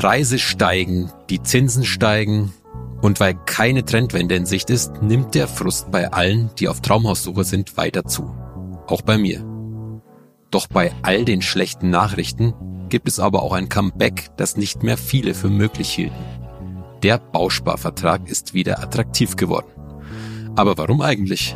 [0.00, 2.54] Preise steigen, die Zinsen steigen
[3.02, 7.44] und weil keine Trendwende in Sicht ist, nimmt der Frust bei allen, die auf Traumhaussuche
[7.44, 8.34] sind, weiter zu.
[8.86, 9.44] Auch bei mir.
[10.50, 12.54] Doch bei all den schlechten Nachrichten
[12.88, 16.24] gibt es aber auch ein Comeback, das nicht mehr viele für möglich hielten.
[17.02, 19.68] Der Bausparvertrag ist wieder attraktiv geworden.
[20.56, 21.54] Aber warum eigentlich?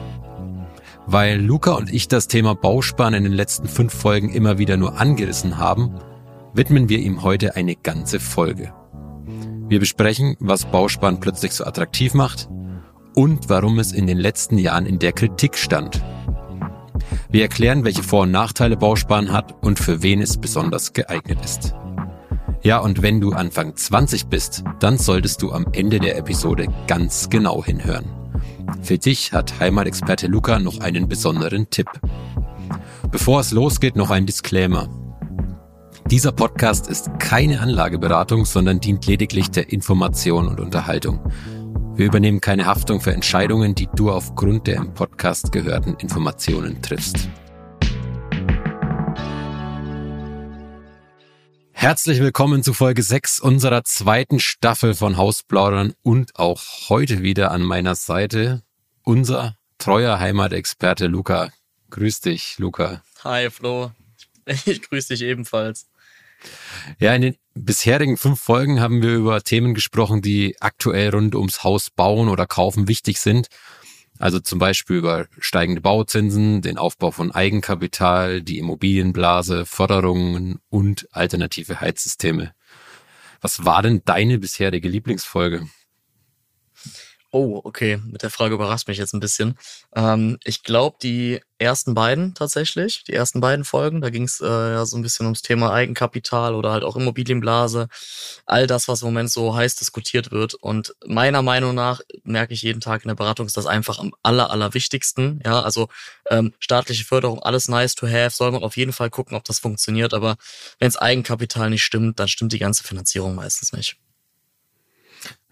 [1.06, 5.00] Weil Luca und ich das Thema Bausparen in den letzten fünf Folgen immer wieder nur
[5.00, 5.98] angerissen haben,
[6.54, 8.72] widmen wir ihm heute eine ganze Folge.
[9.68, 12.48] Wir besprechen, was Bausparen plötzlich so attraktiv macht
[13.14, 16.02] und warum es in den letzten Jahren in der Kritik stand.
[17.30, 21.74] Wir erklären, welche Vor- und Nachteile Bausparen hat und für wen es besonders geeignet ist.
[22.62, 27.28] Ja, und wenn du Anfang 20 bist, dann solltest du am Ende der Episode ganz
[27.28, 28.06] genau hinhören.
[28.80, 31.88] Für dich hat Heimatexperte Luca noch einen besonderen Tipp.
[33.10, 34.88] Bevor es losgeht, noch ein Disclaimer.
[36.10, 41.18] Dieser Podcast ist keine Anlageberatung, sondern dient lediglich der Information und Unterhaltung.
[41.96, 47.30] Wir übernehmen keine Haftung für Entscheidungen, die du aufgrund der im Podcast gehörten Informationen triffst.
[51.72, 56.60] Herzlich willkommen zu Folge 6 unserer zweiten Staffel von Hausplaudern und auch
[56.90, 58.62] heute wieder an meiner Seite
[59.04, 61.50] unser treuer Heimatexperte Luca.
[61.88, 63.02] Grüß dich, Luca.
[63.24, 63.90] Hi, Flo.
[64.66, 65.86] Ich grüße dich ebenfalls.
[66.98, 71.64] Ja, in den bisherigen fünf Folgen haben wir über Themen gesprochen, die aktuell rund ums
[71.64, 73.48] Haus bauen oder kaufen wichtig sind.
[74.18, 81.80] Also zum Beispiel über steigende Bauzinsen, den Aufbau von Eigenkapital, die Immobilienblase, Förderungen und alternative
[81.80, 82.54] Heizsysteme.
[83.40, 85.66] Was war denn deine bisherige Lieblingsfolge?
[87.36, 87.96] Oh, okay.
[87.96, 89.58] Mit der Frage überrascht mich jetzt ein bisschen.
[89.96, 94.46] Ähm, ich glaube, die ersten beiden tatsächlich, die ersten beiden Folgen, da ging es äh,
[94.46, 97.88] ja so ein bisschen ums Thema Eigenkapital oder halt auch Immobilienblase.
[98.46, 100.54] All das, was im Moment so heiß diskutiert wird.
[100.54, 104.14] Und meiner Meinung nach merke ich jeden Tag in der Beratung, ist das einfach am
[104.22, 105.40] aller, allerwichtigsten.
[105.44, 105.88] Ja, also
[106.30, 109.58] ähm, staatliche Förderung, alles nice to have, soll man auf jeden Fall gucken, ob das
[109.58, 110.14] funktioniert.
[110.14, 110.36] Aber
[110.78, 113.96] wenn das Eigenkapital nicht stimmt, dann stimmt die ganze Finanzierung meistens nicht.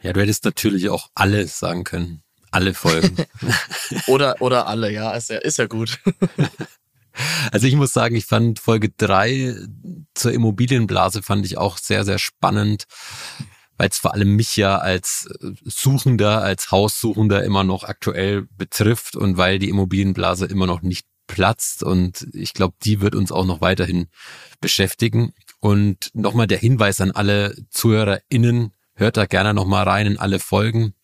[0.02, 2.22] Ja, du hättest natürlich auch alle sagen können.
[2.50, 3.16] Alle Folgen.
[4.06, 6.00] oder, oder alle, ja, ist ja, ist ja gut.
[7.52, 9.54] also ich muss sagen, ich fand Folge drei
[10.14, 12.84] zur Immobilienblase fand ich auch sehr, sehr spannend,
[13.78, 15.28] weil es vor allem mich ja als
[15.64, 21.82] Suchender, als Haussuchender immer noch aktuell betrifft und weil die Immobilienblase immer noch nicht platzt
[21.82, 24.08] und ich glaube, die wird uns auch noch weiterhin
[24.60, 25.32] beschäftigen.
[25.60, 30.94] Und nochmal der Hinweis an alle ZuhörerInnen, Hört da gerne nochmal rein in alle Folgen.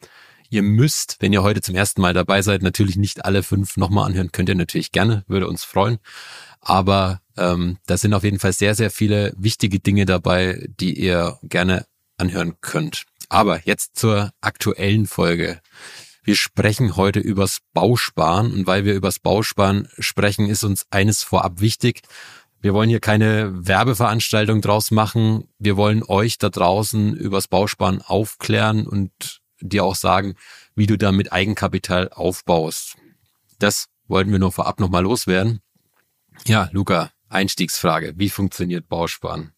[0.50, 4.06] Ihr müsst, wenn ihr heute zum ersten Mal dabei seid, natürlich nicht alle fünf nochmal
[4.06, 4.32] anhören.
[4.32, 5.98] Könnt ihr natürlich gerne, würde uns freuen.
[6.60, 11.38] Aber ähm, da sind auf jeden Fall sehr, sehr viele wichtige Dinge dabei, die ihr
[11.42, 13.04] gerne anhören könnt.
[13.28, 15.60] Aber jetzt zur aktuellen Folge.
[16.22, 21.60] Wir sprechen heute übers Bausparen und weil wir übers Bausparen sprechen, ist uns eines vorab
[21.60, 22.02] wichtig.
[22.60, 25.48] Wir wollen hier keine Werbeveranstaltung draus machen.
[25.58, 30.34] Wir wollen euch da draußen übers Bausparen aufklären und dir auch sagen,
[30.74, 32.96] wie du da mit Eigenkapital aufbaust.
[33.58, 35.60] Das wollten wir nur vorab nochmal loswerden.
[36.46, 38.14] Ja, Luca, Einstiegsfrage.
[38.16, 39.52] Wie funktioniert Bausparen?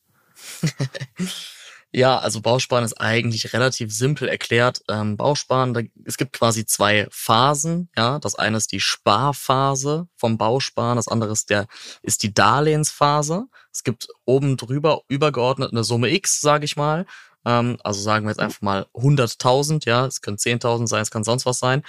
[1.92, 4.82] Ja, also Bausparen ist eigentlich relativ simpel erklärt.
[4.88, 7.88] Ähm, Bausparen, da, es gibt quasi zwei Phasen.
[7.96, 11.66] Ja, das eine ist die Sparphase vom Bausparen, das andere ist der
[12.02, 13.46] ist die Darlehensphase.
[13.72, 17.06] Es gibt oben drüber übergeordnet eine Summe X, sage ich mal.
[17.44, 19.86] Ähm, also sagen wir jetzt einfach mal 100.000.
[19.86, 21.82] Ja, es können 10.000 sein, es kann sonst was sein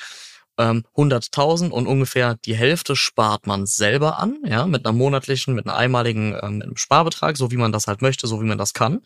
[0.58, 5.66] ähm, 100.000 und ungefähr die Hälfte spart man selber an, ja, mit einer monatlichen, mit
[5.66, 9.02] einer einmaligen ähm, Sparbetrag, so wie man das halt möchte, so wie man das kann.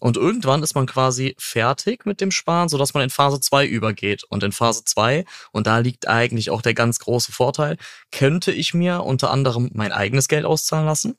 [0.00, 4.24] Und irgendwann ist man quasi fertig mit dem Sparen, sodass man in Phase 2 übergeht.
[4.28, 7.76] Und in Phase 2, und da liegt eigentlich auch der ganz große Vorteil,
[8.10, 11.16] könnte ich mir unter anderem mein eigenes Geld auszahlen lassen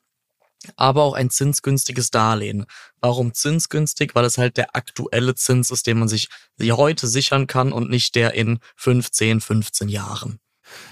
[0.76, 2.66] aber auch ein zinsgünstiges Darlehen.
[3.00, 4.14] Warum zinsgünstig?
[4.14, 6.28] Weil es halt der aktuelle Zins ist, den man sich
[6.60, 10.40] heute sichern kann und nicht der in 15, 15 Jahren.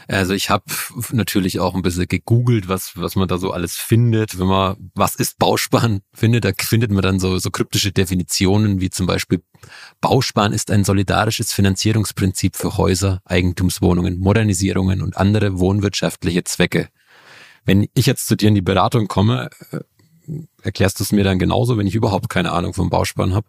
[0.09, 0.65] Also ich habe
[1.13, 4.39] natürlich auch ein bisschen gegoogelt, was was man da so alles findet.
[4.39, 8.91] Wenn man was ist Bausparen findet, da findet man dann so so kryptische Definitionen wie
[8.91, 9.43] zum Beispiel
[10.01, 16.89] Bausparen ist ein solidarisches Finanzierungsprinzip für Häuser, Eigentumswohnungen, Modernisierungen und andere wohnwirtschaftliche Zwecke.
[17.67, 19.81] Wenn ich jetzt zu dir in die Beratung komme, äh,
[20.63, 23.47] erklärst du es mir dann genauso, wenn ich überhaupt keine Ahnung vom Bausparen habe?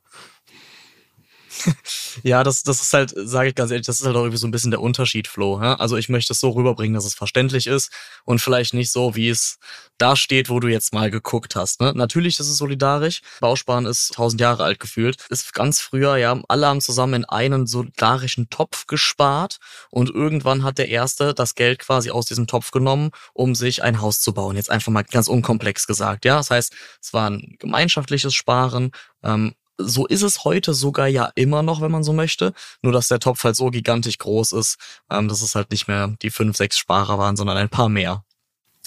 [2.24, 4.48] Ja, das, das ist halt, sage ich ganz ehrlich, das ist halt auch irgendwie so
[4.48, 5.62] ein bisschen der Unterschied, Flo.
[5.62, 5.76] Ja?
[5.76, 7.92] Also ich möchte es so rüberbringen, dass es verständlich ist
[8.26, 9.58] und vielleicht nicht so, wie es
[9.98, 11.82] da steht, wo du jetzt mal geguckt hast.
[11.82, 11.94] Ne?
[11.96, 13.22] Natürlich ist es solidarisch.
[13.40, 15.18] Bausparen ist tausend Jahre alt gefühlt.
[15.30, 19.58] Ist ganz früher, ja, alle haben zusammen in einen solidarischen Topf gespart
[19.90, 24.02] und irgendwann hat der Erste das Geld quasi aus diesem Topf genommen, um sich ein
[24.02, 24.56] Haus zu bauen.
[24.56, 26.26] Jetzt einfach mal ganz unkomplex gesagt.
[26.26, 28.92] Ja, das heißt, es war ein gemeinschaftliches Sparen.
[29.24, 32.54] Ähm, so ist es heute sogar ja immer noch, wenn man so möchte.
[32.82, 34.78] Nur dass der Topf halt so gigantisch groß ist,
[35.10, 38.24] ähm, dass es halt nicht mehr die fünf, sechs Sparer waren, sondern ein paar mehr.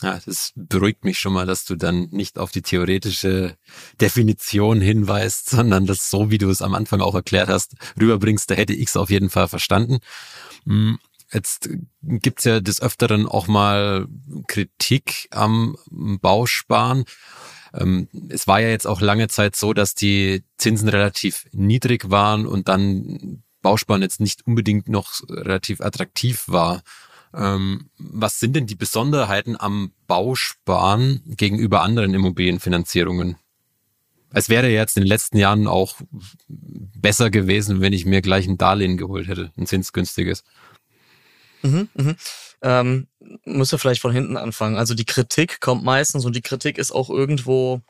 [0.02, 3.56] Ja, das beruhigt mich schon mal, dass du dann nicht auf die theoretische
[4.00, 8.50] Definition hinweist, sondern das so, wie du es am Anfang auch erklärt hast, rüberbringst.
[8.50, 9.98] Da hätte ich es auf jeden Fall verstanden.
[10.64, 10.98] Hm,
[11.32, 11.68] jetzt
[12.02, 14.06] gibt's ja des Öfteren auch mal
[14.48, 17.04] Kritik am Bausparen.
[17.74, 22.46] Ähm, es war ja jetzt auch lange Zeit so, dass die Zinsen relativ niedrig waren
[22.46, 26.82] und dann Bausparen jetzt nicht unbedingt noch relativ attraktiv war.
[27.34, 33.36] Ähm, was sind denn die Besonderheiten am Bausparen gegenüber anderen Immobilienfinanzierungen?
[34.32, 35.96] Es wäre jetzt in den letzten Jahren auch
[36.48, 40.44] besser gewesen, wenn ich mir gleich ein Darlehen geholt hätte, ein zinsgünstiges.
[41.62, 42.16] Mhm, mhm.
[42.62, 43.08] Ähm,
[43.44, 44.76] müsste vielleicht von hinten anfangen.
[44.76, 47.80] Also die Kritik kommt meistens und die Kritik ist auch irgendwo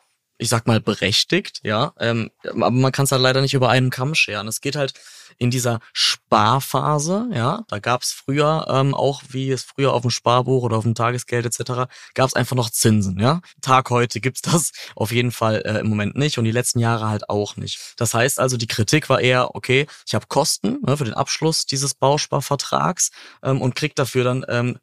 [0.40, 1.92] ich sag mal, berechtigt, ja.
[1.98, 4.48] Ähm, aber man kann es halt leider nicht über einen Kamm scheren.
[4.48, 4.94] Es geht halt
[5.38, 10.10] in dieser Sparphase, ja, da gab es früher ähm, auch, wie es früher auf dem
[10.10, 13.40] Sparbuch oder auf dem Tagesgeld etc., gab es einfach noch Zinsen, ja.
[13.60, 17.08] Tag heute gibt's das auf jeden Fall äh, im Moment nicht und die letzten Jahre
[17.08, 17.94] halt auch nicht.
[17.96, 21.66] Das heißt also, die Kritik war eher, okay, ich habe Kosten ne, für den Abschluss
[21.66, 23.10] dieses Bausparvertrags
[23.43, 24.78] ähm, und krieg dafür dann ähm,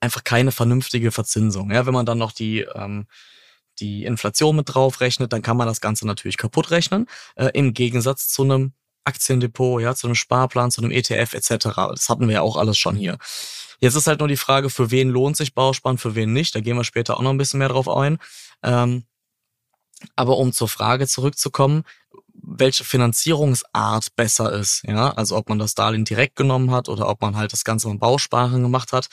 [0.00, 1.70] einfach keine vernünftige Verzinsung.
[1.70, 3.06] Ja, wenn man dann noch die ähm,
[3.80, 7.06] die Inflation mit draufrechnet, dann kann man das Ganze natürlich kaputt rechnen.
[7.36, 8.72] Äh, Im Gegensatz zu einem
[9.04, 11.64] Aktiendepot, ja, zu einem Sparplan, zu einem ETF etc.
[11.74, 13.18] Das hatten wir ja auch alles schon hier.
[13.80, 16.54] Jetzt ist halt nur die Frage, für wen lohnt sich Bausparen, für wen nicht.
[16.54, 18.18] Da gehen wir später auch noch ein bisschen mehr drauf ein.
[18.62, 19.04] Ähm,
[20.16, 21.84] aber um zur Frage zurückzukommen,
[22.34, 27.20] welche Finanzierungsart besser ist, ja, also ob man das Darlehen direkt genommen hat oder ob
[27.20, 29.08] man halt das Ganze mit Bausparen gemacht hat,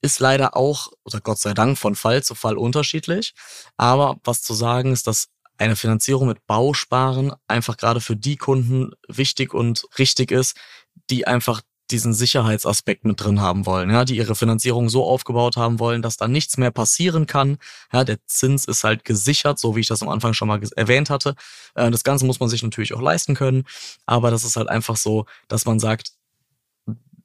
[0.00, 3.34] ist leider auch, oder Gott sei Dank, von Fall zu Fall unterschiedlich.
[3.76, 5.28] Aber was zu sagen ist, dass
[5.58, 10.56] eine Finanzierung mit Bausparen einfach gerade für die Kunden wichtig und richtig ist,
[11.10, 15.78] die einfach diesen Sicherheitsaspekt mit drin haben wollen, ja, die ihre Finanzierung so aufgebaut haben
[15.78, 17.58] wollen, dass da nichts mehr passieren kann.
[17.92, 21.08] Ja, der Zins ist halt gesichert, so wie ich das am Anfang schon mal erwähnt
[21.10, 21.34] hatte.
[21.74, 23.64] Äh, das Ganze muss man sich natürlich auch leisten können,
[24.06, 26.12] aber das ist halt einfach so, dass man sagt,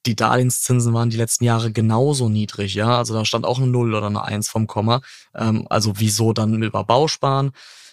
[0.06, 2.98] die Darlehenszinsen waren die letzten Jahre genauso niedrig, ja.
[2.98, 5.02] Also da stand auch eine Null oder eine Eins vom Komma.
[5.34, 7.52] Ähm, also wieso dann über Bau sparen?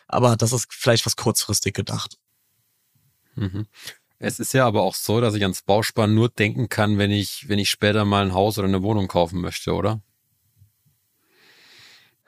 [0.08, 2.16] Aber das ist vielleicht was kurzfristig gedacht.
[3.36, 3.66] Mhm.
[4.18, 7.48] Es ist ja aber auch so, dass ich ans Bausparen nur denken kann, wenn ich,
[7.48, 10.02] wenn ich später mal ein Haus oder eine Wohnung kaufen möchte, oder?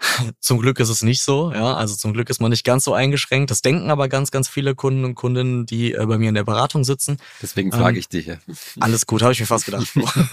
[0.41, 1.75] Zum Glück ist es nicht so, ja.
[1.75, 3.51] Also zum Glück ist man nicht ganz so eingeschränkt.
[3.51, 6.45] Das denken aber ganz, ganz viele Kunden und Kundinnen, die äh, bei mir in der
[6.45, 7.19] Beratung sitzen.
[7.41, 8.27] Deswegen frage ähm, ich dich.
[8.27, 8.37] Ja.
[8.81, 9.87] Alles gut, habe ich mir fast gedacht.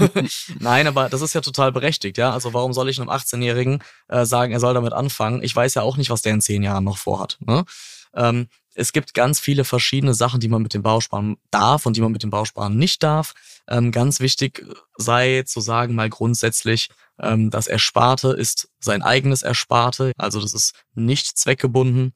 [0.60, 2.32] Nein, aber das ist ja total berechtigt, ja.
[2.32, 5.44] Also warum soll ich einem 18-Jährigen äh, sagen, er soll damit anfangen?
[5.44, 7.38] Ich weiß ja auch nicht, was der in zehn Jahren noch vorhat.
[7.42, 7.66] Ne?
[8.16, 8.48] Ähm,
[8.80, 12.14] es gibt ganz viele verschiedene Sachen, die man mit dem Bausparen darf und die man
[12.14, 13.34] mit dem Bausparen nicht darf.
[13.68, 14.66] Ähm, ganz wichtig
[14.98, 16.90] sei zu sagen, mal grundsätzlich,
[17.20, 22.14] ähm, das Ersparte ist sein eigenes Ersparte, also das ist nicht zweckgebunden.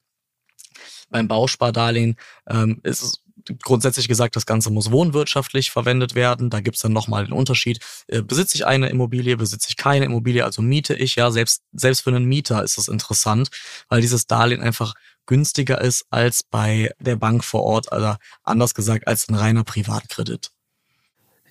[1.10, 2.16] Beim Bauspardarlehen
[2.48, 3.24] ähm, ist es
[3.62, 6.50] grundsätzlich gesagt, das Ganze muss wohnwirtschaftlich verwendet werden.
[6.50, 7.80] Da gibt's dann nochmal den Unterschied.
[8.08, 12.02] Äh, besitze ich eine Immobilie, besitze ich keine Immobilie, also miete ich, ja, selbst, selbst
[12.02, 13.50] für einen Mieter ist das interessant,
[13.90, 14.94] weil dieses Darlehen einfach
[15.26, 20.52] günstiger ist als bei der Bank vor Ort, oder anders gesagt, als ein reiner Privatkredit.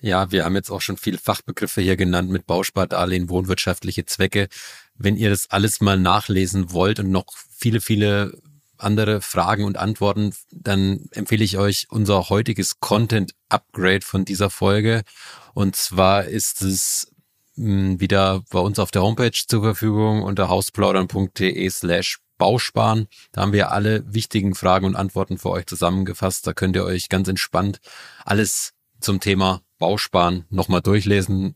[0.01, 4.49] Ja, wir haben jetzt auch schon viele Fachbegriffe hier genannt mit Bauspardarlehen, wohnwirtschaftliche Zwecke.
[4.95, 8.33] Wenn ihr das alles mal nachlesen wollt und noch viele, viele
[8.77, 15.03] andere Fragen und Antworten, dann empfehle ich euch unser heutiges Content Upgrade von dieser Folge.
[15.53, 17.07] Und zwar ist es
[17.55, 23.07] hm, wieder bei uns auf der Homepage zur Verfügung unter hausplaudern.de slash Bausparen.
[23.31, 26.45] Da haben wir alle wichtigen Fragen und Antworten für euch zusammengefasst.
[26.45, 27.79] Da könnt ihr euch ganz entspannt
[28.25, 31.55] alles zum Thema Bausparen nochmal durchlesen.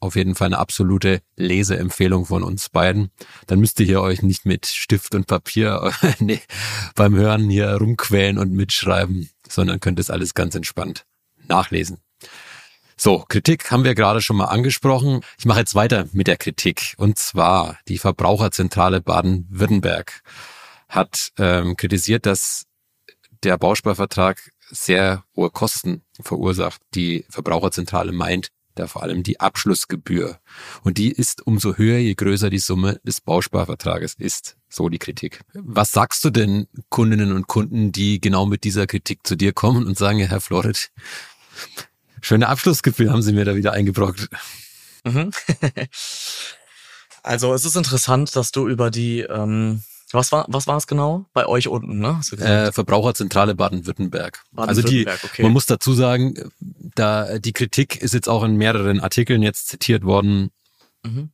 [0.00, 3.12] Auf jeden Fall eine absolute Leseempfehlung von uns beiden.
[3.46, 6.40] Dann müsst ihr hier euch nicht mit Stift und Papier nee,
[6.96, 11.06] beim Hören hier rumquälen und mitschreiben, sondern könnt es alles ganz entspannt
[11.46, 11.98] nachlesen.
[12.96, 15.20] So, Kritik haben wir gerade schon mal angesprochen.
[15.38, 16.94] Ich mache jetzt weiter mit der Kritik.
[16.96, 20.22] Und zwar die Verbraucherzentrale Baden-Württemberg
[20.88, 22.66] hat ähm, kritisiert, dass
[23.42, 26.80] der Bausparvertrag sehr hohe Kosten verursacht.
[26.94, 30.38] Die Verbraucherzentrale meint, da vor allem die Abschlussgebühr.
[30.82, 34.56] Und die ist umso höher, je größer die Summe des Bausparvertrages ist.
[34.68, 35.40] So die Kritik.
[35.52, 39.86] Was sagst du denn Kundinnen und Kunden, die genau mit dieser Kritik zu dir kommen
[39.86, 40.90] und sagen, Herr Florid,
[42.24, 44.28] schöne Abschlussgebühr haben Sie mir da wieder eingebrockt.
[45.04, 45.30] Mhm.
[47.22, 49.82] also es ist interessant, dass du über die ähm,
[50.14, 51.26] was war, was war es genau?
[51.32, 52.20] Bei euch unten, ne?
[52.38, 54.44] Äh, Verbraucherzentrale Baden-Württemberg.
[54.52, 55.42] Baden also die, okay.
[55.42, 60.04] man muss dazu sagen, da die Kritik ist jetzt auch in mehreren Artikeln jetzt zitiert
[60.04, 60.50] worden.
[61.02, 61.30] Mhm.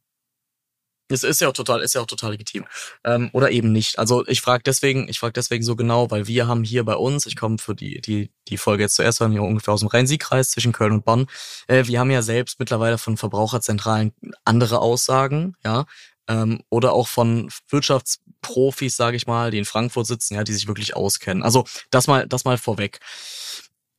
[1.11, 2.65] Es ist ja auch total, ist ja auch total legitim.
[3.05, 3.99] Ähm, oder eben nicht.
[3.99, 7.27] Also ich frage deswegen, ich frage deswegen so genau, weil wir haben hier bei uns,
[7.27, 10.51] ich komme für die, die, die Folge jetzt zuerst an, hier ungefähr aus dem Rhein-Sieg-Kreis
[10.51, 11.27] zwischen Köln und Bonn.
[11.67, 14.13] Äh, wir haben ja selbst mittlerweile von Verbraucherzentralen
[14.45, 15.87] andere Aussagen, ja
[16.31, 20.69] ähm, oder auch von Wirtschaftsprofis, sage ich mal, die in Frankfurt sitzen, ja, die sich
[20.69, 21.43] wirklich auskennen.
[21.43, 23.01] Also das mal, das mal vorweg.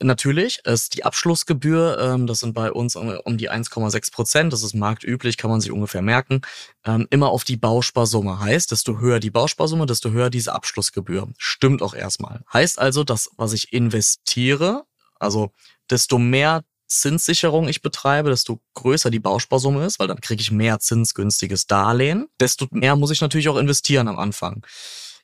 [0.04, 4.64] Natürlich ist die Abschlussgebühr, ähm, das sind bei uns um, um die 1,6 Prozent, das
[4.64, 6.42] ist marktüblich, kann man sich ungefähr merken,
[6.86, 8.40] ähm, immer auf die Bausparsumme.
[8.40, 11.30] Heißt, desto höher die Bausparsumme, desto höher diese Abschlussgebühr.
[11.38, 12.42] Stimmt auch erstmal.
[12.52, 14.86] Heißt also, dass was ich investiere,
[15.20, 15.52] also
[15.90, 20.80] desto mehr Zinssicherung ich betreibe, desto größer die Bausparsumme ist, weil dann kriege ich mehr
[20.80, 24.66] zinsgünstiges Darlehen, desto mehr muss ich natürlich auch investieren am Anfang.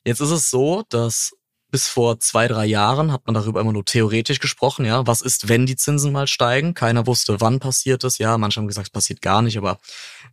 [0.05, 1.33] Jetzt ist es so, dass
[1.77, 5.05] bis vor zwei, drei Jahren hat man darüber immer nur theoretisch gesprochen, ja.
[5.05, 6.73] Was ist, wenn die Zinsen mal steigen?
[6.73, 8.17] Keiner wusste, wann passiert es.
[8.17, 9.77] Ja, manche haben gesagt, es passiert gar nicht, aber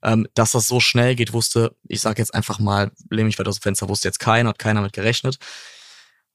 [0.02, 3.50] ähm, dass das so schnell geht, wusste, ich sage jetzt einfach mal, lehne mich weiter
[3.50, 5.36] aus dem Fenster, wusste jetzt keiner, hat keiner mit gerechnet.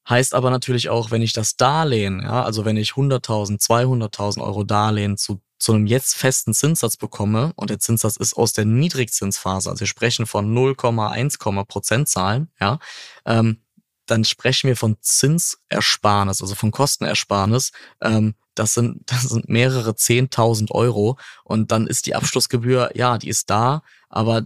[0.07, 4.63] Heißt aber natürlich auch, wenn ich das Darlehen, ja, also wenn ich 100.000, 200.000 Euro
[4.63, 9.71] Darlehen zu, zu einem jetzt festen Zinssatz bekomme und der Zinssatz ist aus der Niedrigzinsphase,
[9.71, 12.77] also wir sprechen von 0,1 Prozentzahlen, ja,
[13.25, 13.63] ähm,
[14.09, 17.71] dann sprechen wir von Zinsersparnis, also von Kostenersparnis.
[18.01, 23.29] Ähm, das sind, das sind mehrere 10.000 Euro und dann ist die Abschlussgebühr, ja, die
[23.29, 24.43] ist da, aber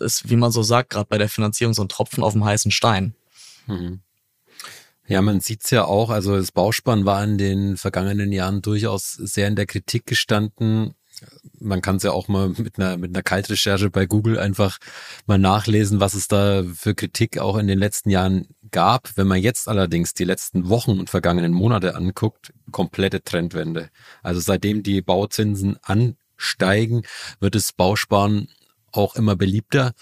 [0.00, 2.70] ist, wie man so sagt, gerade bei der Finanzierung so ein Tropfen auf dem heißen
[2.70, 3.14] Stein.
[3.66, 4.00] Mhm.
[5.06, 9.48] Ja, man sieht's ja auch, also das Bauspann war in den vergangenen Jahren durchaus sehr
[9.48, 10.94] in der Kritik gestanden.
[11.58, 14.78] Man kann es ja auch mal mit einer, mit einer Kaltrecherche bei Google einfach
[15.26, 19.16] mal nachlesen, was es da für Kritik auch in den letzten Jahren gab.
[19.16, 23.90] Wenn man jetzt allerdings die letzten Wochen und vergangenen Monate anguckt, komplette Trendwende.
[24.22, 27.02] Also seitdem die Bauzinsen ansteigen,
[27.40, 28.48] wird das Bausparen
[28.92, 29.92] auch immer beliebter.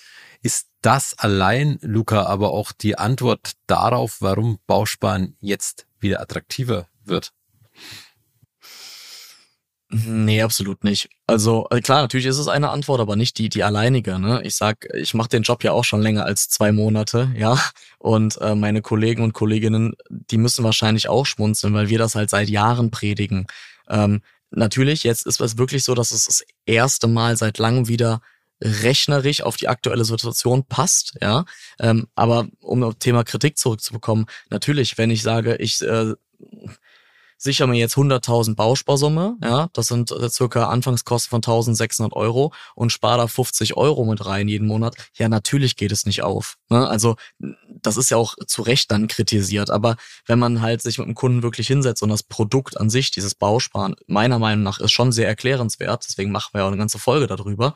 [0.42, 7.32] Ist das allein, Luca, aber auch die Antwort darauf, warum Bausparen jetzt wieder attraktiver wird?
[9.88, 11.08] Nee, absolut nicht.
[11.28, 14.18] Also äh, klar, natürlich ist es eine Antwort, aber nicht die die alleinige.
[14.18, 14.40] Ne?
[14.42, 17.56] Ich sag, ich mache den Job ja auch schon länger als zwei Monate, ja.
[17.98, 22.30] Und äh, meine Kollegen und Kolleginnen, die müssen wahrscheinlich auch schmunzeln, weil wir das halt
[22.30, 23.46] seit Jahren predigen.
[23.88, 28.20] Ähm, natürlich, jetzt ist es wirklich so, dass es das erste Mal seit langem wieder
[28.60, 31.44] rechnerisch auf die aktuelle Situation passt, ja.
[31.78, 36.14] Ähm, aber um auf Thema Kritik zurückzubekommen, natürlich, wenn ich sage, ich äh,
[37.36, 42.90] sichere mir jetzt 100.000 Bausparsumme, ja, das sind äh, circa Anfangskosten von 1.600 Euro und
[42.90, 46.56] spare da 50 Euro mit rein jeden Monat, ja, natürlich geht es nicht auf.
[46.68, 46.88] Ne?
[46.88, 47.16] Also
[47.82, 51.14] das ist ja auch zu Recht dann kritisiert, aber wenn man halt sich mit dem
[51.14, 55.12] Kunden wirklich hinsetzt und das Produkt an sich, dieses Bausparen, meiner Meinung nach ist schon
[55.12, 57.74] sehr erklärenswert, deswegen machen wir ja auch eine ganze Folge darüber,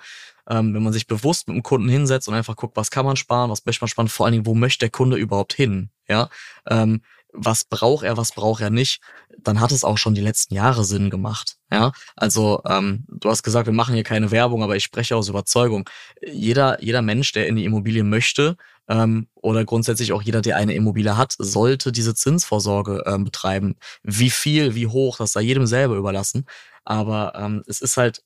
[0.49, 3.17] ähm, wenn man sich bewusst mit dem Kunden hinsetzt und einfach guckt, was kann man
[3.17, 6.29] sparen, was möchte man sparen, vor allen Dingen, wo möchte der Kunde überhaupt hin, ja,
[6.69, 9.01] ähm, was braucht er, was braucht er nicht,
[9.39, 11.57] dann hat es auch schon die letzten Jahre Sinn gemacht.
[11.73, 15.29] Ja, also ähm, du hast gesagt, wir machen hier keine Werbung, aber ich spreche aus
[15.29, 15.89] Überzeugung.
[16.21, 18.57] Jeder, jeder Mensch, der in die Immobilie möchte
[18.89, 23.77] ähm, oder grundsätzlich auch jeder, der eine Immobilie hat, sollte diese Zinsvorsorge ähm, betreiben.
[24.03, 26.47] Wie viel, wie hoch, das sei jedem selber überlassen.
[26.85, 28.23] Aber ähm, es ist halt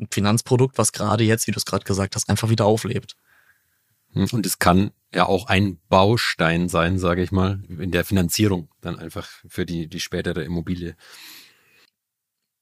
[0.00, 3.16] ein Finanzprodukt, was gerade jetzt, wie du es gerade gesagt hast, einfach wieder auflebt.
[4.14, 8.98] Und es kann ja auch ein Baustein sein, sage ich mal, in der Finanzierung dann
[8.98, 10.96] einfach für die, die spätere Immobilie.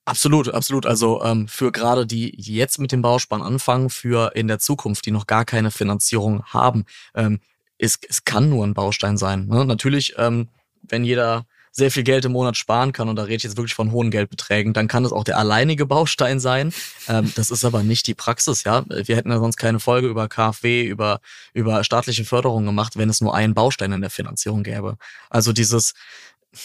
[0.05, 0.87] Absolut, absolut.
[0.87, 5.05] Also ähm, für gerade die, die jetzt mit dem Bauspann anfangen, für in der Zukunft,
[5.05, 6.85] die noch gar keine Finanzierung haben,
[7.15, 7.41] ähm,
[7.79, 9.47] es, es kann nur ein Baustein sein.
[9.47, 9.65] Ne?
[9.65, 10.49] Natürlich, ähm,
[10.83, 13.75] wenn jeder sehr viel Geld im Monat sparen kann, und da rede ich jetzt wirklich
[13.75, 16.73] von hohen Geldbeträgen, dann kann das auch der alleinige Baustein sein.
[17.07, 18.85] Ähm, das ist aber nicht die Praxis, ja.
[18.89, 21.21] Wir hätten ja sonst keine Folge über KfW, über,
[21.53, 24.97] über staatliche Förderung gemacht, wenn es nur einen Baustein in der Finanzierung gäbe.
[25.29, 25.93] Also dieses,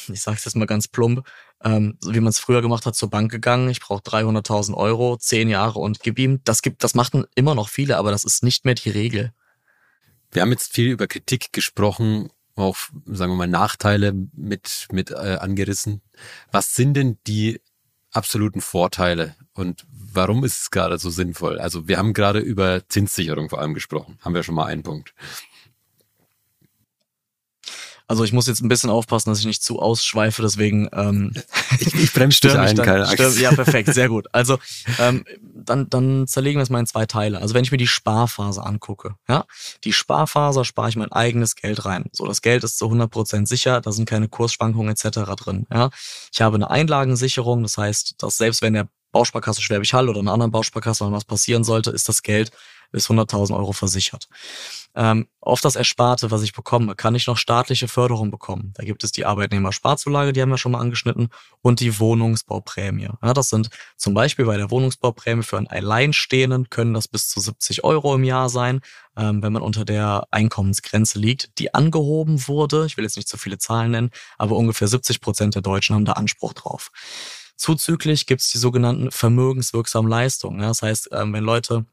[0.07, 1.27] ich sage es jetzt mal ganz plump,
[1.61, 5.49] ähm, wie man es früher gemacht hat, zur Bank gegangen, ich brauche 300.000 Euro, zehn
[5.49, 6.17] Jahre und gib.
[6.45, 9.33] Das gibt, das machten immer noch viele, aber das ist nicht mehr die Regel.
[10.31, 15.37] Wir haben jetzt viel über Kritik gesprochen auch, sagen wir mal, Nachteile mit, mit äh,
[15.39, 16.01] angerissen.
[16.51, 17.61] Was sind denn die
[18.11, 21.59] absoluten Vorteile und warum ist es gerade so sinnvoll?
[21.59, 25.13] Also wir haben gerade über Zinssicherung vor allem gesprochen, haben wir schon mal einen Punkt.
[28.11, 31.31] Also ich muss jetzt ein bisschen aufpassen, dass ich nicht zu ausschweife, deswegen ähm,
[31.79, 33.39] ich, ich bremse dich ein, dann, keine Angst.
[33.39, 34.27] ja, perfekt, sehr gut.
[34.33, 34.57] Also
[34.99, 37.39] ähm, dann, dann zerlegen wir es mal in zwei Teile.
[37.39, 39.45] Also wenn ich mir die Sparphase angucke, ja,
[39.85, 42.09] die Sparphase spare ich mein eigenes Geld rein.
[42.11, 45.19] So, das Geld ist zu 100% sicher, da sind keine Kursschwankungen etc.
[45.37, 45.67] drin.
[45.71, 45.89] Ja,
[46.33, 50.33] ich habe eine Einlagensicherung, das heißt, dass selbst wenn der Bausparkasse Schwäbisch Hall oder einer
[50.33, 52.51] anderen Bausparkasse was passieren sollte, ist das Geld
[52.91, 54.27] bis 100.000 Euro versichert.
[54.93, 58.73] Ähm, auf das Ersparte, was ich bekomme, kann ich noch staatliche Förderung bekommen.
[58.75, 61.29] Da gibt es die Arbeitnehmersparzulage, die haben wir schon mal angeschnitten,
[61.61, 63.09] und die Wohnungsbauprämie.
[63.21, 67.39] Ja, das sind zum Beispiel bei der Wohnungsbauprämie für einen Alleinstehenden können das bis zu
[67.39, 68.81] 70 Euro im Jahr sein,
[69.15, 72.85] ähm, wenn man unter der Einkommensgrenze liegt, die angehoben wurde.
[72.85, 76.05] Ich will jetzt nicht zu viele Zahlen nennen, aber ungefähr 70 Prozent der Deutschen haben
[76.05, 76.91] da Anspruch drauf.
[77.55, 80.59] Zuzüglich gibt es die sogenannten vermögenswirksamen Leistungen.
[80.59, 81.85] Ja, das heißt, ähm, wenn Leute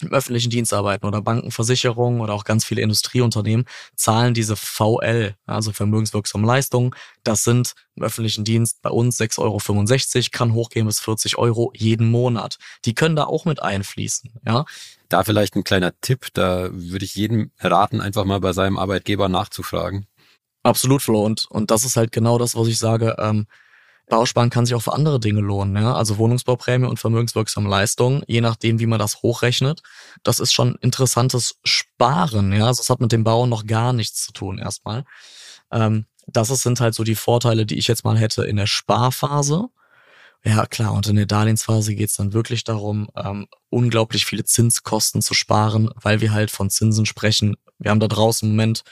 [0.00, 5.36] im öffentlichen Dienst arbeiten oder Banken, Versicherungen oder auch ganz viele Industrieunternehmen zahlen diese VL,
[5.46, 6.94] also vermögenswirksame Leistungen.
[7.22, 12.10] Das sind im öffentlichen Dienst bei uns 6,65 Euro, kann hochgehen bis 40 Euro jeden
[12.10, 12.58] Monat.
[12.84, 14.64] Die können da auch mit einfließen, ja.
[15.08, 19.28] Da vielleicht ein kleiner Tipp, da würde ich jedem raten, einfach mal bei seinem Arbeitgeber
[19.28, 20.06] nachzufragen.
[20.64, 21.22] Absolut, Flo.
[21.24, 23.16] Und, und das ist halt genau das, was ich sage.
[23.18, 23.46] Ähm,
[24.08, 25.94] Bausparen kann sich auch für andere Dinge lohnen, ja.
[25.94, 29.82] Also Wohnungsbauprämie und vermögenswirksame Leistungen, je nachdem, wie man das hochrechnet.
[30.22, 32.66] Das ist schon interessantes Sparen, ja.
[32.66, 35.04] Also das hat mit dem Bau noch gar nichts zu tun, erstmal.
[35.72, 39.68] Ähm, das sind halt so die Vorteile, die ich jetzt mal hätte in der Sparphase.
[40.44, 45.32] Ja, klar, und in der Darlehensphase geht's dann wirklich darum, ähm, unglaublich viele Zinskosten zu
[45.32, 47.56] sparen, weil wir halt von Zinsen sprechen.
[47.78, 48.84] Wir haben da draußen im Moment,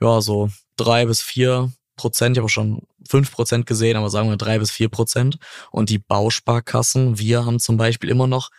[0.00, 4.36] ja, so drei bis vier Prozent, ich habe schon fünf Prozent gesehen, aber sagen wir
[4.36, 5.38] drei bis vier Prozent.
[5.70, 8.50] Und die Bausparkassen, wir haben zum Beispiel immer noch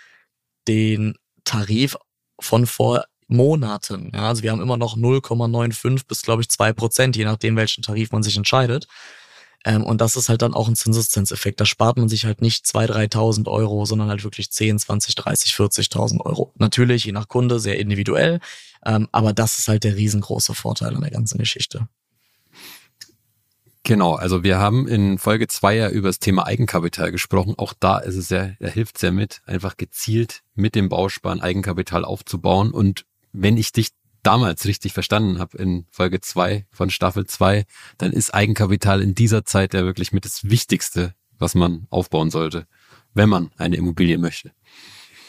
[0.68, 1.98] den Tarif
[2.40, 4.12] von vor Monaten.
[4.14, 7.84] Ja, also wir haben immer noch 0,95 bis, glaube ich, zwei Prozent, je nachdem, welchen
[7.84, 8.88] Tarif man sich entscheidet.
[9.66, 11.60] Ähm, und das ist halt dann auch ein Zinseszinseffekt.
[11.60, 15.52] Da spart man sich halt nicht 2.000, 3.000 Euro, sondern halt wirklich 10, 20, 30,
[15.52, 16.54] 40.000 Euro.
[16.58, 18.40] Natürlich, je nach Kunde, sehr individuell.
[18.86, 21.88] Ähm, aber das ist halt der riesengroße Vorteil an der ganzen Geschichte.
[23.88, 27.54] Genau, also wir haben in Folge zwei ja über das Thema Eigenkapital gesprochen.
[27.56, 32.04] Auch da ist es ja, er hilft sehr mit, einfach gezielt mit dem Bausparen Eigenkapital
[32.04, 32.72] aufzubauen.
[32.72, 33.92] Und wenn ich dich
[34.24, 37.64] damals richtig verstanden habe in Folge zwei von Staffel zwei,
[37.98, 42.68] dann ist Eigenkapital in dieser Zeit ja wirklich mit das Wichtigste, was man aufbauen sollte,
[43.14, 44.52] wenn man eine Immobilie möchte.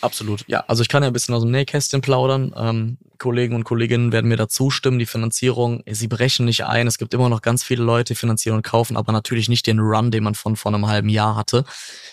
[0.00, 0.64] Absolut, ja.
[0.68, 2.54] Also ich kann ja ein bisschen aus dem Nähkästchen plaudern.
[2.56, 4.98] Ähm, Kollegen und Kolleginnen werden mir da zustimmen.
[4.98, 6.86] Die Finanzierung, sie brechen nicht ein.
[6.86, 9.80] Es gibt immer noch ganz viele Leute, die finanzieren und kaufen, aber natürlich nicht den
[9.80, 11.64] Run, den man von vor einem halben Jahr hatte.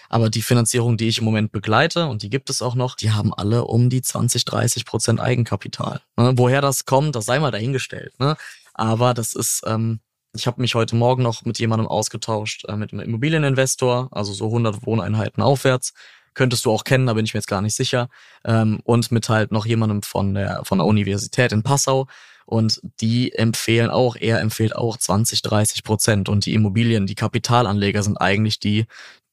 [0.10, 3.12] Aber die Finanzierung, die ich im Moment begleite, und die gibt es auch noch, die
[3.12, 6.02] haben alle um die 20, 30 Prozent Eigenkapital.
[6.18, 6.34] Ne?
[6.36, 8.20] Woher das kommt, das sei mal dahingestellt.
[8.20, 8.36] Ne?
[8.74, 10.00] Aber das ist, ähm,
[10.34, 14.48] ich habe mich heute Morgen noch mit jemandem ausgetauscht, äh, mit einem Immobilieninvestor, also so
[14.48, 15.94] 100 Wohneinheiten aufwärts
[16.36, 18.10] könntest du auch kennen, da bin ich mir jetzt gar nicht sicher.
[18.44, 22.08] Ähm, und mit halt noch jemandem von der, von der Universität in Passau.
[22.46, 26.30] Und die empfehlen auch, er empfiehlt auch 20, 30 Prozent.
[26.30, 28.86] Und die Immobilien, die Kapitalanleger sind eigentlich die,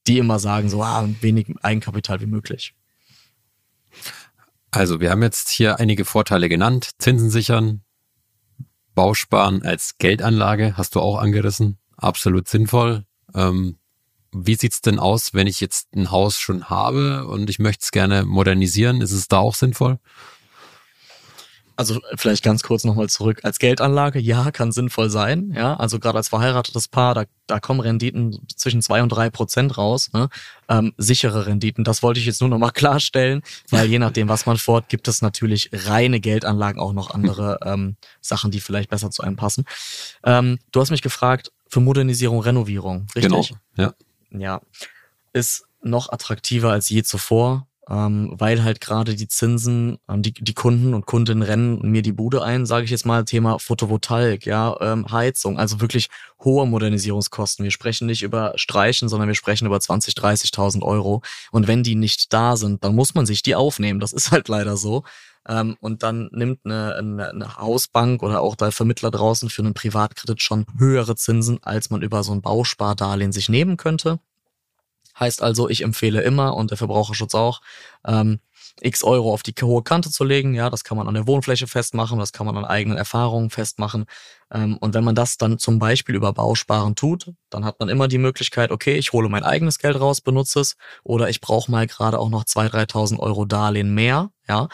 [0.06, 2.74] die immer sagen, so ah, wenig Eigenkapital wie möglich.
[4.70, 6.92] Also wir haben jetzt hier einige Vorteile genannt.
[6.98, 7.82] Zinsen sichern,
[8.94, 11.78] Bausparen als Geldanlage hast du auch angerissen.
[11.96, 13.04] Absolut sinnvoll.
[13.34, 13.76] Ähm,
[14.32, 17.90] wie sieht's denn aus, wenn ich jetzt ein Haus schon habe und ich möchte es
[17.90, 19.00] gerne modernisieren?
[19.00, 19.98] Ist es da auch sinnvoll?
[21.74, 23.40] Also vielleicht ganz kurz nochmal zurück.
[23.44, 25.52] Als Geldanlage, ja, kann sinnvoll sein.
[25.56, 29.78] Ja, also gerade als verheiratetes Paar, da, da kommen Renditen zwischen zwei und drei Prozent
[29.78, 30.10] raus.
[30.12, 30.28] Ne?
[30.68, 31.82] Ähm, sichere Renditen.
[31.82, 35.22] Das wollte ich jetzt nur nochmal klarstellen, weil je nachdem, was man fort, gibt es
[35.22, 39.64] natürlich reine Geldanlagen auch noch andere ähm, Sachen, die vielleicht besser zu einem passen.
[40.24, 43.32] Ähm, du hast mich gefragt für Modernisierung, Renovierung, richtig?
[43.32, 43.46] Genau.
[43.76, 43.94] Ja
[44.40, 44.60] ja,
[45.32, 50.54] ist noch attraktiver als je zuvor, ähm, weil halt gerade die Zinsen, ähm, die, die
[50.54, 54.76] Kunden und Kundinnen rennen mir die Bude ein, sage ich jetzt mal, Thema Photovoltaik, ja,
[54.80, 56.08] ähm, Heizung, also wirklich
[56.42, 57.64] hohe Modernisierungskosten.
[57.64, 61.22] Wir sprechen nicht über Streichen, sondern wir sprechen über 20, 30.000 Euro.
[61.50, 63.98] Und wenn die nicht da sind, dann muss man sich die aufnehmen.
[63.98, 65.02] Das ist halt leider so.
[65.48, 69.74] Ähm, und dann nimmt eine, eine, eine Hausbank oder auch der Vermittler draußen für einen
[69.74, 74.20] Privatkredit schon höhere Zinsen, als man über so ein Bauspardarlehen sich nehmen könnte.
[75.18, 77.60] Heißt also, ich empfehle immer und der Verbraucherschutz auch,
[78.06, 78.40] ähm,
[78.80, 80.54] x Euro auf die hohe Kante zu legen.
[80.54, 84.06] Ja, das kann man an der Wohnfläche festmachen, das kann man an eigenen Erfahrungen festmachen.
[84.50, 88.08] Ähm, und wenn man das dann zum Beispiel über Bausparen tut, dann hat man immer
[88.08, 91.86] die Möglichkeit, okay, ich hole mein eigenes Geld raus, benutze es, oder ich brauche mal
[91.86, 94.68] gerade auch noch 2.000, 3.000 Euro Darlehen mehr, ja,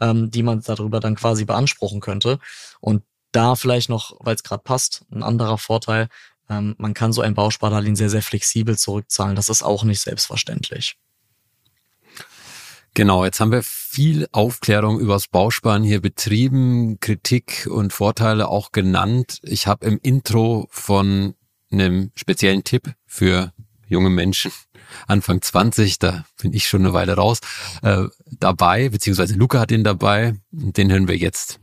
[0.00, 2.38] ähm, die man darüber dann quasi beanspruchen könnte.
[2.80, 3.02] Und
[3.32, 6.08] da vielleicht noch, weil es gerade passt, ein anderer Vorteil,
[6.48, 9.36] ähm, man kann so ein Bauspardarlehen sehr, sehr flexibel zurückzahlen.
[9.36, 10.96] Das ist auch nicht selbstverständlich.
[12.96, 19.40] Genau, jetzt haben wir viel Aufklärung übers Bausparen hier betrieben, Kritik und Vorteile auch genannt.
[19.42, 21.34] Ich habe im Intro von
[21.72, 23.52] einem speziellen Tipp für
[23.88, 24.52] junge Menschen
[25.06, 27.38] Anfang 20, da bin ich schon eine Weile raus,
[27.82, 28.04] äh,
[28.38, 31.60] dabei, beziehungsweise Luca hat den dabei, den hören wir jetzt.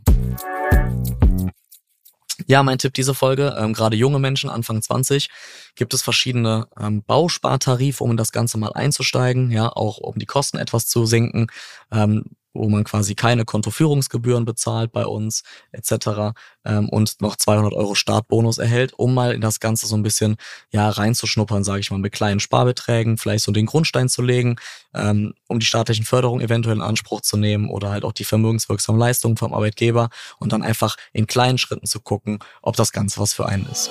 [2.48, 5.30] Ja, mein Tipp diese Folge, ähm, gerade junge Menschen, Anfang 20,
[5.76, 10.26] gibt es verschiedene ähm, Bauspartarife, um in das Ganze mal einzusteigen, ja, auch um die
[10.26, 11.48] Kosten etwas zu senken.
[11.92, 16.34] Ähm, wo man quasi keine Kontoführungsgebühren bezahlt bei uns etc.
[16.66, 20.36] Ähm, und noch 200 Euro Startbonus erhält, um mal in das Ganze so ein bisschen
[20.72, 24.58] ja reinzuschnuppern, sage ich mal, mit kleinen Sparbeträgen, vielleicht so den Grundstein zu legen,
[24.94, 29.00] ähm, um die staatlichen Förderungen eventuell in Anspruch zu nehmen oder halt auch die vermögenswirksamen
[29.00, 30.10] Leistungen vom Arbeitgeber
[30.40, 33.90] und dann einfach in kleinen Schritten zu gucken, ob das Ganze was für einen ist.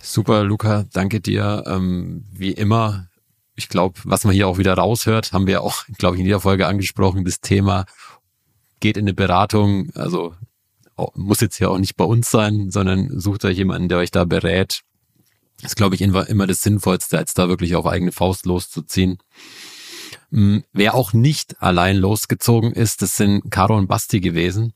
[0.00, 1.64] Super, Luca, danke dir.
[1.66, 3.07] Ähm, wie immer
[3.58, 6.40] ich glaube, was man hier auch wieder raushört, haben wir auch, glaube ich, in jeder
[6.40, 7.86] Folge angesprochen, das Thema
[8.80, 10.34] geht in eine Beratung, also
[11.14, 14.24] muss jetzt ja auch nicht bei uns sein, sondern sucht euch jemanden, der euch da
[14.24, 14.82] berät.
[15.62, 19.18] Ist, glaube ich, immer das Sinnvollste, als da wirklich auf eigene Faust loszuziehen.
[20.30, 24.72] Hm, wer auch nicht allein losgezogen ist, das sind Caro und Basti gewesen,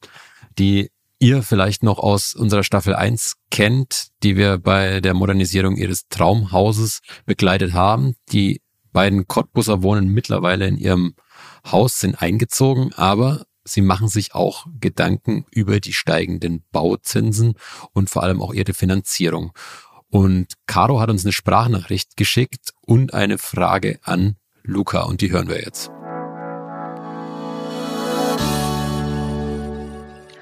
[0.59, 0.90] die
[1.21, 7.01] ihr vielleicht noch aus unserer Staffel 1 kennt, die wir bei der Modernisierung ihres Traumhauses
[7.27, 8.61] begleitet haben, die
[8.92, 11.14] beiden Cottbusser wohnen mittlerweile in ihrem
[11.70, 17.55] Haus, sind eingezogen, aber sie machen sich auch Gedanken über die steigenden Bauzinsen
[17.92, 19.52] und vor allem auch ihre Finanzierung.
[20.11, 25.48] Und Caro hat uns eine Sprachnachricht geschickt und eine Frage an Luca und die hören
[25.48, 25.90] wir jetzt.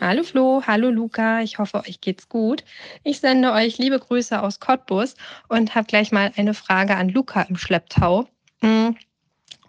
[0.01, 2.65] Hallo Flo, hallo Luca, ich hoffe, euch geht's gut.
[3.05, 5.15] Ich sende euch liebe Grüße aus Cottbus
[5.49, 8.27] und habe gleich mal eine Frage an Luca im Schlepptau.
[8.63, 8.91] Mm.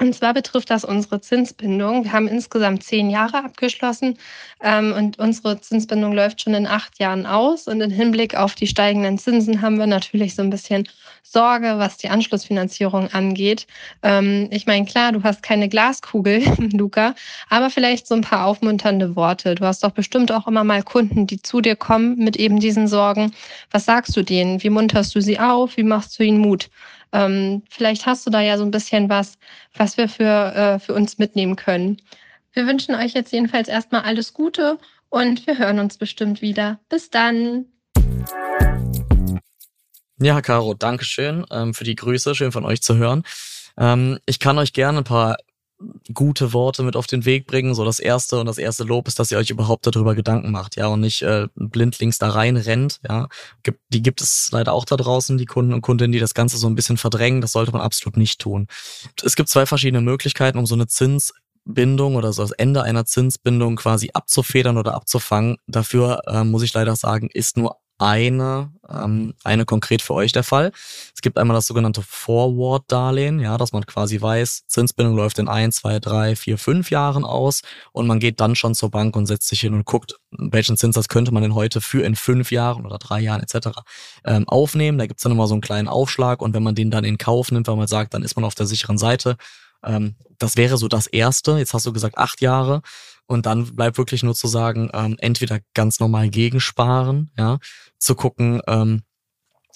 [0.01, 2.05] Und zwar betrifft das unsere Zinsbindung.
[2.05, 4.17] Wir haben insgesamt zehn Jahre abgeschlossen
[4.59, 7.67] ähm, und unsere Zinsbindung läuft schon in acht Jahren aus.
[7.67, 10.89] Und im Hinblick auf die steigenden Zinsen haben wir natürlich so ein bisschen
[11.21, 13.67] Sorge, was die Anschlussfinanzierung angeht.
[14.01, 16.41] Ähm, ich meine, klar, du hast keine Glaskugel,
[16.73, 17.13] Luca,
[17.47, 19.53] aber vielleicht so ein paar aufmunternde Worte.
[19.53, 22.87] Du hast doch bestimmt auch immer mal Kunden, die zu dir kommen mit eben diesen
[22.87, 23.33] Sorgen.
[23.69, 24.63] Was sagst du denen?
[24.63, 25.77] Wie munterst du sie auf?
[25.77, 26.71] Wie machst du ihnen Mut?
[27.13, 29.37] Ähm, vielleicht hast du da ja so ein bisschen was,
[29.75, 31.97] was wir für, äh, für uns mitnehmen können.
[32.53, 34.77] Wir wünschen euch jetzt jedenfalls erstmal alles Gute
[35.09, 36.79] und wir hören uns bestimmt wieder.
[36.89, 37.65] Bis dann.
[40.19, 42.35] Ja, Caro, Dankeschön ähm, für die Grüße.
[42.35, 43.23] Schön von euch zu hören.
[43.77, 45.37] Ähm, ich kann euch gerne ein paar
[46.13, 47.75] gute Worte mit auf den Weg bringen.
[47.75, 50.75] So das erste und das erste Lob ist, dass ihr euch überhaupt darüber Gedanken macht,
[50.75, 53.27] ja, und nicht äh, blindlings da rein rennt, ja.
[53.63, 56.57] Gibt, die gibt es leider auch da draußen, die Kunden und Kundinnen, die das Ganze
[56.57, 57.41] so ein bisschen verdrängen.
[57.41, 58.67] Das sollte man absolut nicht tun.
[59.23, 63.75] Es gibt zwei verschiedene Möglichkeiten, um so eine Zinsbindung oder so das Ende einer Zinsbindung
[63.75, 65.57] quasi abzufedern oder abzufangen.
[65.67, 70.43] Dafür äh, muss ich leider sagen, ist nur eine, ähm, eine konkret für euch der
[70.43, 70.71] Fall.
[71.13, 75.71] Es gibt einmal das sogenannte Forward-Darlehen, ja, dass man quasi weiß, Zinsbindung läuft in ein,
[75.71, 77.61] zwei, drei, vier, fünf Jahren aus
[77.91, 81.09] und man geht dann schon zur Bank und setzt sich hin und guckt, welchen Zinssatz
[81.09, 83.81] könnte man denn heute für in fünf Jahren oder drei Jahren etc.
[84.25, 84.97] Ähm, aufnehmen.
[84.97, 87.51] Da gibt's dann immer so einen kleinen Aufschlag und wenn man den dann in Kauf
[87.51, 89.37] nimmt, weil man sagt, dann ist man auf der sicheren Seite.
[89.83, 91.57] Ähm, das wäre so das Erste.
[91.57, 92.81] Jetzt hast du gesagt acht Jahre.
[93.27, 97.59] Und dann bleibt wirklich nur zu sagen, ähm, entweder ganz normal gegensparen, ja,
[97.97, 99.03] zu gucken, ähm,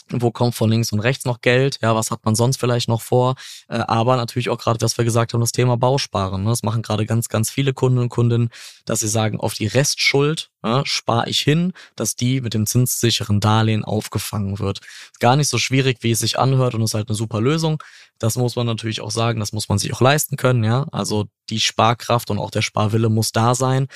[0.10, 3.02] wo kommt von links und rechts noch Geld, ja, was hat man sonst vielleicht noch
[3.02, 3.36] vor,
[3.70, 6.44] äh, aber natürlich auch gerade, was wir gesagt haben, das Thema Bausparen.
[6.44, 6.50] Ne?
[6.50, 8.50] Das machen gerade ganz, ganz viele Kunden und Kundinnen,
[8.86, 13.40] dass sie sagen, auf die Restschuld ja, spare ich hin, dass die mit dem zinssicheren
[13.40, 14.80] Darlehen aufgefangen wird.
[15.20, 17.82] Gar nicht so schwierig, wie es sich anhört und ist halt eine super Lösung.
[18.18, 20.88] Das muss man natürlich auch sagen, das muss man sich auch leisten können, ja.
[20.92, 23.88] Also die Sparkraft und auch der Sparwille muss da sein.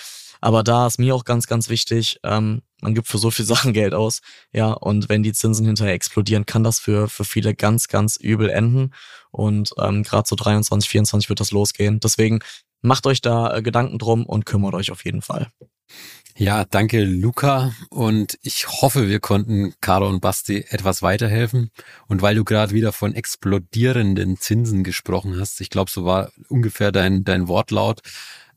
[0.41, 3.73] Aber da ist mir auch ganz, ganz wichtig, ähm, man gibt für so viel Sachen
[3.73, 4.21] Geld aus,
[4.53, 8.49] ja, und wenn die Zinsen hinterher explodieren, kann das für, für viele ganz, ganz übel
[8.49, 8.93] enden.
[9.31, 11.99] Und ähm, gerade so 23, 24 wird das losgehen.
[11.99, 12.39] Deswegen
[12.81, 15.51] macht euch da äh, Gedanken drum und kümmert euch auf jeden Fall.
[16.37, 21.69] Ja, danke Luca und ich hoffe, wir konnten Caro und Basti etwas weiterhelfen.
[22.07, 26.93] Und weil du gerade wieder von explodierenden Zinsen gesprochen hast, ich glaube, so war ungefähr
[26.93, 28.01] dein, dein Wortlaut,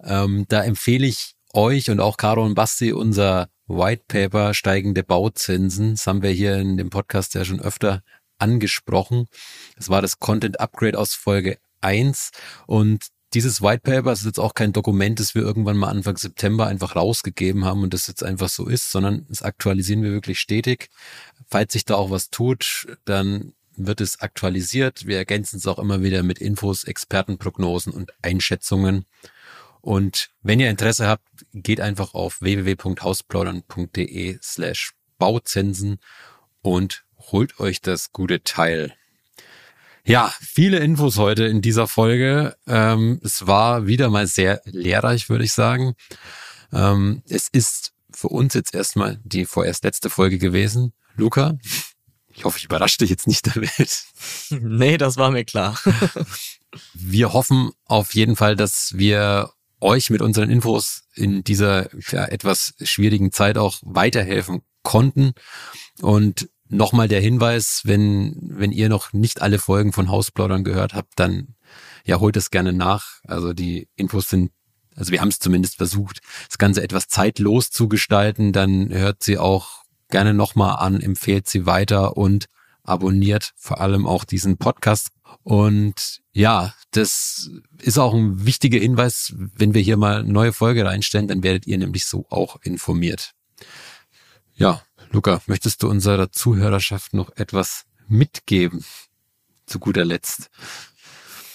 [0.05, 5.93] ähm, da empfehle ich euch und auch Caro und Basti unser White Paper steigende Bauzinsen.
[5.93, 8.03] Das haben wir hier in dem Podcast ja schon öfter
[8.39, 9.27] angesprochen.
[9.77, 12.31] Das war das Content Upgrade aus Folge 1
[12.67, 16.67] und dieses White Paper ist jetzt auch kein Dokument, das wir irgendwann mal Anfang September
[16.67, 20.91] einfach rausgegeben haben und das jetzt einfach so ist, sondern das aktualisieren wir wirklich stetig.
[21.49, 25.07] Falls sich da auch was tut, dann wird es aktualisiert.
[25.07, 29.07] Wir ergänzen es auch immer wieder mit Infos, Expertenprognosen und Einschätzungen.
[29.83, 35.99] Und wenn ihr Interesse habt, geht einfach auf www.hausplaudern.de slash Bauzinsen
[36.63, 38.95] und holt euch das gute Teil.
[40.05, 42.57] Ja, viele Infos heute in dieser Folge.
[42.67, 45.95] Ähm, es war wieder mal sehr lehrreich, würde ich sagen.
[46.73, 50.93] Ähm, es ist für uns jetzt erstmal die vorerst letzte Folge gewesen.
[51.17, 51.57] Luca,
[52.35, 54.05] ich hoffe, ich überrasche dich jetzt nicht damit.
[54.51, 55.79] Nee, das war mir klar.
[56.95, 62.75] wir hoffen auf jeden Fall, dass wir euch mit unseren Infos in dieser ja, etwas
[62.83, 65.33] schwierigen Zeit auch weiterhelfen konnten.
[66.01, 71.13] Und nochmal der Hinweis, wenn, wenn ihr noch nicht alle Folgen von Hausplaudern gehört habt,
[71.17, 71.55] dann
[72.05, 73.21] ja, holt es gerne nach.
[73.27, 74.53] Also die Infos sind,
[74.97, 78.53] also wir haben es zumindest versucht, das Ganze etwas zeitlos zu gestalten.
[78.53, 82.47] Dann hört sie auch gerne nochmal an, empfehlt sie weiter und
[82.83, 85.09] abonniert vor allem auch diesen Podcast.
[85.43, 90.85] Und ja, das ist auch ein wichtiger Hinweis, wenn wir hier mal eine neue Folge
[90.85, 93.33] reinstellen, dann werdet ihr nämlich so auch informiert.
[94.55, 98.85] Ja, Luca, möchtest du unserer Zuhörerschaft noch etwas mitgeben?
[99.67, 100.51] Zu guter Letzt.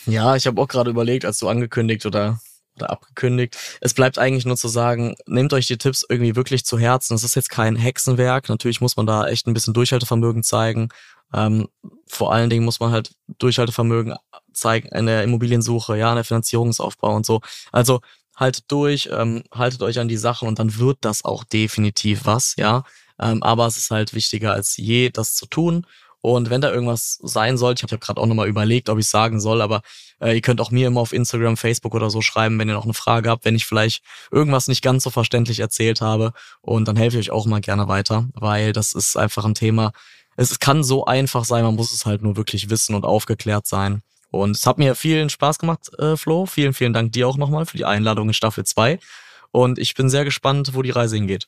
[0.05, 2.39] Ja, ich habe auch gerade überlegt, als du angekündigt oder,
[2.75, 3.57] oder abgekündigt.
[3.81, 7.15] Es bleibt eigentlich nur zu sagen, nehmt euch die Tipps irgendwie wirklich zu Herzen.
[7.15, 8.49] Es ist jetzt kein Hexenwerk.
[8.49, 10.89] Natürlich muss man da echt ein bisschen Durchhaltevermögen zeigen.
[11.33, 11.67] Ähm,
[12.07, 14.15] vor allen Dingen muss man halt Durchhaltevermögen
[14.53, 17.41] zeigen in der Immobiliensuche, ja, in der Finanzierungsaufbau und so.
[17.71, 18.01] Also
[18.35, 22.55] haltet durch, ähm, haltet euch an die Sache und dann wird das auch definitiv was,
[22.57, 22.83] ja.
[23.19, 25.85] Ähm, aber es ist halt wichtiger als je, das zu tun.
[26.21, 29.39] Und wenn da irgendwas sein sollte, ich habe gerade auch nochmal überlegt, ob ich sagen
[29.39, 29.81] soll, aber
[30.19, 32.85] äh, ihr könnt auch mir immer auf Instagram, Facebook oder so schreiben, wenn ihr noch
[32.85, 36.33] eine Frage habt, wenn ich vielleicht irgendwas nicht ganz so verständlich erzählt habe.
[36.61, 39.91] Und dann helfe ich euch auch mal gerne weiter, weil das ist einfach ein Thema.
[40.37, 44.03] Es kann so einfach sein, man muss es halt nur wirklich wissen und aufgeklärt sein.
[44.29, 46.45] Und es hat mir vielen Spaß gemacht, äh, Flo.
[46.45, 48.99] Vielen, vielen Dank dir auch nochmal für die Einladung in Staffel 2.
[49.51, 51.47] Und ich bin sehr gespannt, wo die Reise hingeht.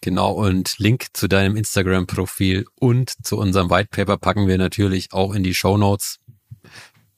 [0.00, 5.32] Genau, und Link zu deinem Instagram-Profil und zu unserem White Paper packen wir natürlich auch
[5.32, 6.18] in die Show Notes.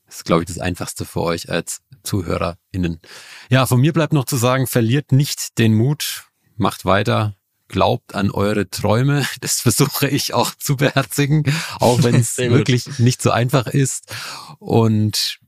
[0.07, 3.01] Das ist, glaube ich, das Einfachste für euch als ZuhörerInnen.
[3.49, 6.25] Ja, von mir bleibt noch zu sagen, verliert nicht den Mut,
[6.57, 7.35] macht weiter,
[7.75, 9.27] glaubt an eure Träume.
[9.41, 11.43] Das versuche ich auch zu beherzigen,
[11.81, 14.15] auch wenn es wirklich nicht so einfach ist.
[14.59, 15.41] Und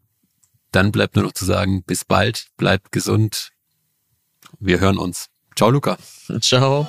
[0.73, 3.53] dann bleibt nur noch zu sagen, bis bald, bleibt gesund.
[4.59, 5.29] Wir hören uns.
[5.55, 5.97] Ciao, Luca.
[6.41, 6.89] Ciao.